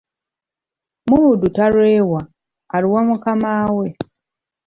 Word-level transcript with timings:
Muddu 1.09 1.47
talwewa, 1.55 2.21
aluwa 2.75 3.01
mukamaawe. 3.07 3.87